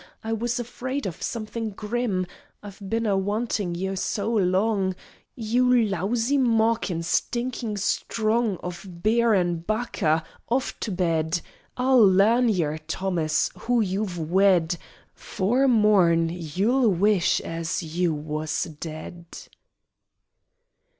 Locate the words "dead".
18.63-19.23